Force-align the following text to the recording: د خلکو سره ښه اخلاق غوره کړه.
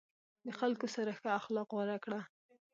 د 0.45 0.47
خلکو 0.59 0.87
سره 0.95 1.11
ښه 1.19 1.29
اخلاق 1.39 1.69
غوره 1.75 1.97
کړه. 2.03 2.21